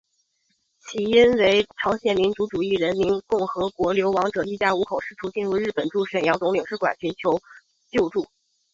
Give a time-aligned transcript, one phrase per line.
[0.79, 7.39] 起因为朝鲜民主主义人民共和国流亡者一家五口试图进入日本驻沈阳总领事馆寻求
[7.91, 8.25] 救助。